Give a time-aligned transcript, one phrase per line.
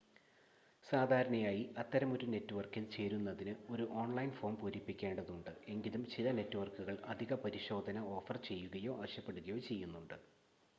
[0.85, 8.93] സാധാരണയായി അത്തരമൊരു നെറ്റ്‌വർക്കിൽ ചേരുന്നതിന് ഒരു ഓൺലൈൻ ഫോം പൂരിപ്പിക്കേണ്ടതുണ്ട് എങ്കിലും ചില നെറ്റ്‌വർക്കുകൾ അധിക പരിശോധന ഓഫർ ചെയ്യുകയോ
[8.99, 10.17] ആവശ്യപ്പെടുകയോ ചെയ്യുന്നുണ്ട്